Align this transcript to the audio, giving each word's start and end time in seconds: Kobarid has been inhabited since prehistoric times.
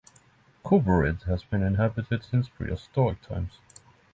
Kobarid 0.65 1.25
has 1.25 1.43
been 1.43 1.61
inhabited 1.61 2.23
since 2.23 2.49
prehistoric 2.49 3.21
times. 3.21 3.59